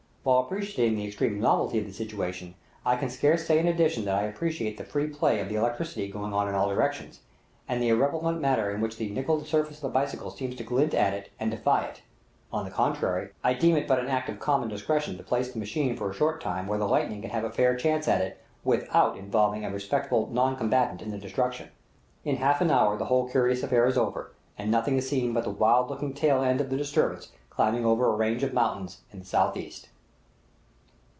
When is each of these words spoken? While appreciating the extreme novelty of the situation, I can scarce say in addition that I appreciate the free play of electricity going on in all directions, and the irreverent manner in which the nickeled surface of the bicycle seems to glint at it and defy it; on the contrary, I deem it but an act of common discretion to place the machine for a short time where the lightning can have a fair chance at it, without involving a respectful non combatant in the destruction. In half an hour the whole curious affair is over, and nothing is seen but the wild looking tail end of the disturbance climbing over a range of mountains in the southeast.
While 0.23 0.41
appreciating 0.41 0.99
the 0.99 1.07
extreme 1.07 1.39
novelty 1.39 1.79
of 1.79 1.87
the 1.87 1.91
situation, 1.93 2.53
I 2.85 2.95
can 2.95 3.09
scarce 3.09 3.43
say 3.47 3.57
in 3.57 3.67
addition 3.67 4.05
that 4.05 4.13
I 4.19 4.27
appreciate 4.27 4.77
the 4.77 4.83
free 4.83 5.07
play 5.07 5.39
of 5.39 5.49
electricity 5.51 6.11
going 6.11 6.31
on 6.31 6.47
in 6.47 6.53
all 6.53 6.69
directions, 6.69 7.21
and 7.67 7.81
the 7.81 7.89
irreverent 7.89 8.39
manner 8.39 8.69
in 8.69 8.81
which 8.81 8.97
the 8.97 9.09
nickeled 9.09 9.47
surface 9.47 9.77
of 9.77 9.81
the 9.81 9.89
bicycle 9.89 10.29
seems 10.29 10.53
to 10.57 10.63
glint 10.63 10.93
at 10.93 11.15
it 11.15 11.31
and 11.39 11.49
defy 11.49 11.85
it; 11.85 12.01
on 12.53 12.65
the 12.65 12.69
contrary, 12.69 13.29
I 13.43 13.55
deem 13.55 13.75
it 13.75 13.87
but 13.87 13.97
an 13.97 14.09
act 14.09 14.29
of 14.29 14.37
common 14.39 14.69
discretion 14.69 15.17
to 15.17 15.23
place 15.23 15.51
the 15.51 15.57
machine 15.57 15.95
for 15.97 16.11
a 16.11 16.13
short 16.13 16.39
time 16.39 16.67
where 16.67 16.77
the 16.77 16.87
lightning 16.87 17.21
can 17.21 17.31
have 17.31 17.43
a 17.43 17.49
fair 17.49 17.75
chance 17.75 18.07
at 18.07 18.21
it, 18.21 18.39
without 18.63 19.17
involving 19.17 19.65
a 19.65 19.71
respectful 19.71 20.29
non 20.31 20.55
combatant 20.55 21.01
in 21.01 21.09
the 21.09 21.17
destruction. 21.17 21.69
In 22.23 22.35
half 22.35 22.61
an 22.61 22.69
hour 22.69 22.95
the 22.95 23.05
whole 23.05 23.27
curious 23.27 23.63
affair 23.63 23.87
is 23.87 23.97
over, 23.97 24.33
and 24.55 24.69
nothing 24.69 24.97
is 24.97 25.09
seen 25.09 25.33
but 25.33 25.45
the 25.45 25.49
wild 25.49 25.89
looking 25.89 26.13
tail 26.13 26.43
end 26.43 26.61
of 26.61 26.69
the 26.69 26.77
disturbance 26.77 27.29
climbing 27.49 27.85
over 27.87 28.05
a 28.05 28.15
range 28.15 28.43
of 28.43 28.53
mountains 28.53 28.99
in 29.11 29.17
the 29.17 29.25
southeast. 29.25 29.87